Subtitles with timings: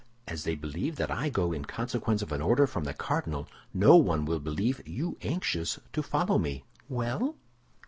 [0.27, 3.95] "As they believe that I go in consequence of an order from the cardinal, no
[3.97, 7.35] one will believe you anxious to follow me." "Well?"